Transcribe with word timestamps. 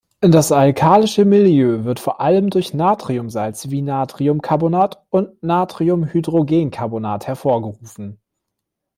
Das 0.23 0.51
alkalische 0.51 1.25
Milieu 1.25 1.83
wird 1.83 1.99
vor 1.99 2.19
allem 2.21 2.49
durch 2.49 2.73
Natriumsalze 2.73 3.69
wie 3.69 3.83
Natriumcarbonat 3.83 5.05
und 5.11 5.43
Natriumhydrogencarbonat 5.43 7.27
hervorgerufen. 7.27 8.19